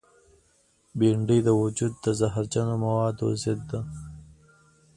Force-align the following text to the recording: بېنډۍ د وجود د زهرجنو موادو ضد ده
بېنډۍ 0.97 1.39
د 1.43 1.49
وجود 1.61 1.93
د 2.05 2.05
زهرجنو 2.19 2.75
موادو 2.85 3.27
ضد 3.43 3.61
ده 3.69 3.79